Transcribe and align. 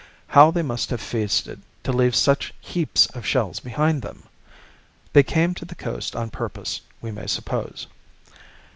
How 0.29 0.49
they 0.49 0.63
must 0.63 0.89
have 0.89 0.99
feasted, 0.99 1.61
to 1.83 1.93
leave 1.93 2.15
such 2.15 2.55
heaps 2.59 3.05
of 3.15 3.23
shells 3.23 3.59
behind 3.59 4.01
them! 4.01 4.23
They 5.13 5.21
came 5.21 5.53
to 5.53 5.63
the 5.63 5.75
coast 5.75 6.15
on 6.15 6.31
purpose, 6.31 6.81
we 7.01 7.11
may 7.11 7.27
suppose. 7.27 7.85